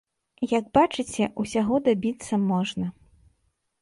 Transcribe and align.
Як 0.53 0.65
бачыце, 0.77 1.27
усяго 1.43 1.75
дабіцца 1.91 2.43
можна. 2.49 2.85